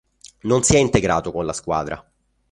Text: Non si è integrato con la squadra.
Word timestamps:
Non 0.45 0.63
si 0.63 0.73
è 0.77 0.79
integrato 0.79 1.31
con 1.31 1.45
la 1.45 1.53
squadra. 1.53 2.03